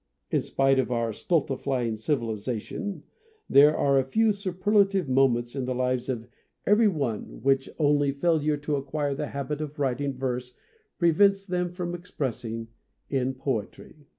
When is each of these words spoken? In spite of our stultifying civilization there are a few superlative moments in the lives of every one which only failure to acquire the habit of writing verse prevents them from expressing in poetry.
In 0.31 0.41
spite 0.41 0.79
of 0.79 0.91
our 0.91 1.13
stultifying 1.13 1.95
civilization 1.95 3.03
there 3.47 3.77
are 3.77 3.99
a 3.99 4.03
few 4.03 4.33
superlative 4.33 5.07
moments 5.07 5.55
in 5.55 5.65
the 5.65 5.75
lives 5.75 6.09
of 6.09 6.27
every 6.65 6.87
one 6.87 7.43
which 7.43 7.69
only 7.77 8.11
failure 8.11 8.57
to 8.57 8.77
acquire 8.77 9.13
the 9.13 9.27
habit 9.27 9.61
of 9.61 9.77
writing 9.77 10.15
verse 10.17 10.55
prevents 10.97 11.45
them 11.45 11.69
from 11.69 11.93
expressing 11.93 12.69
in 13.11 13.35
poetry. 13.35 14.07